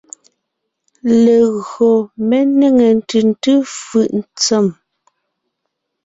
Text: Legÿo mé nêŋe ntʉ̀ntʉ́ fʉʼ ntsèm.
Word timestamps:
Legÿo 1.23 1.89
mé 2.27 2.37
nêŋe 2.59 2.85
ntʉ̀ntʉ́ 2.99 3.57
fʉʼ 3.79 4.09
ntsèm. 4.19 4.65